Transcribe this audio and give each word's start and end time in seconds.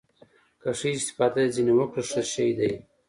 که 0.61 0.69
ښه 0.79 0.87
استفاده 0.97 1.41
دې 1.45 1.53
ځنې 1.55 1.73
وکړه 1.75 2.01
ښه 2.09 2.21
شى 2.31 2.47
ديه. 2.57 2.75